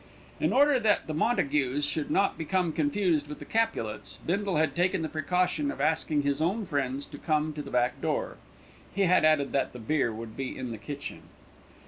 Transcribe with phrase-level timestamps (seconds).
[0.39, 5.03] In order that the Montagues should not become confused with the Capulets, Bindle had taken
[5.03, 8.37] the precaution of asking his own friends to come to the back door.
[8.95, 11.21] He had added that the beer would be in the kitchen.